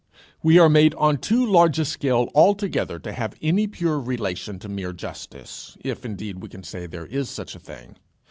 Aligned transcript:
We 0.41 0.57
are 0.57 0.67
made 0.67 0.95
on 0.95 1.19
too 1.19 1.45
large 1.45 1.77
a 1.77 1.85
scale 1.85 2.27
altogether 2.33 2.97
to 2.97 3.11
have 3.13 3.35
any 3.39 3.67
pure 3.67 3.99
relation 3.99 4.57
to 4.57 4.67
mere 4.67 4.93
justice, 4.93 5.77
if 5.81 6.03
indeed 6.03 6.41
we 6.41 6.49
can 6.49 6.63
say 6.63 6.87
there 6.87 7.05
is 7.05 7.29
such 7.29 7.53
a 7.53 7.59
thing. 7.59 7.97